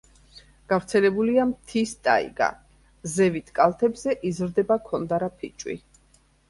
გავრცელებულია 0.71 1.43
მთის 1.49 1.93
ტაიგა; 2.09 2.49
ზევით 3.19 3.55
კალთებზე 3.61 4.19
იზრდება 4.33 4.83
ქონდარა 4.91 5.35
ფიჭვი. 5.43 5.81